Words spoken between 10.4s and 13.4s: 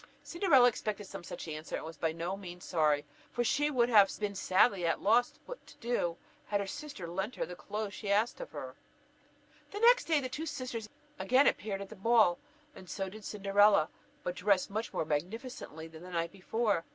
sisters again appeared at the ball, and so did